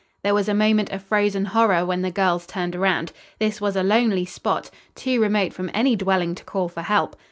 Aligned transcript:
There 0.23 0.33
was 0.33 0.49
a 0.49 0.55
moment 0.55 0.89
of 0.89 1.03
frozen 1.03 1.45
horror 1.45 1.85
when 1.85 2.01
the 2.01 2.09
girls 2.09 2.47
turned 2.47 2.75
around. 2.75 3.11
This 3.37 3.61
was 3.61 3.75
a 3.75 3.83
lonely 3.83 4.25
spot, 4.25 4.71
too 4.95 5.21
remote 5.21 5.53
from 5.53 5.69
any 5.75 5.95
dwelling 5.95 6.33
to 6.33 6.43
call 6.43 6.69
for 6.69 6.81
help. 6.81 7.15